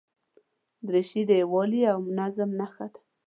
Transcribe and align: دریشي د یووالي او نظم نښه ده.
دریشي 0.87 1.21
د 1.29 1.31
یووالي 1.41 1.81
او 1.93 1.99
نظم 2.19 2.49
نښه 2.59 2.85
ده. 2.93 2.99